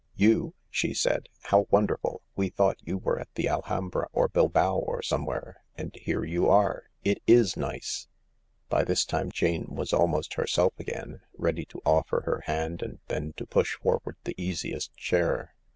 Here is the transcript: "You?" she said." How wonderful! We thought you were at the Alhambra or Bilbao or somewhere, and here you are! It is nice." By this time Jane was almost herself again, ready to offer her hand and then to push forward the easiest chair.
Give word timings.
"You?" 0.25 0.55
she 0.71 0.95
said." 0.95 1.29
How 1.51 1.67
wonderful! 1.69 2.23
We 2.35 2.49
thought 2.49 2.79
you 2.81 2.97
were 2.97 3.19
at 3.19 3.27
the 3.35 3.47
Alhambra 3.47 4.07
or 4.11 4.29
Bilbao 4.29 4.75
or 4.77 5.03
somewhere, 5.03 5.57
and 5.75 5.93
here 5.95 6.23
you 6.23 6.49
are! 6.49 6.85
It 7.03 7.21
is 7.27 7.55
nice." 7.55 8.07
By 8.67 8.83
this 8.83 9.05
time 9.05 9.31
Jane 9.31 9.67
was 9.75 9.93
almost 9.93 10.33
herself 10.33 10.73
again, 10.79 11.21
ready 11.37 11.65
to 11.65 11.81
offer 11.85 12.21
her 12.25 12.41
hand 12.47 12.81
and 12.81 12.97
then 13.09 13.33
to 13.37 13.45
push 13.45 13.75
forward 13.75 14.15
the 14.23 14.33
easiest 14.41 14.95
chair. 14.97 15.53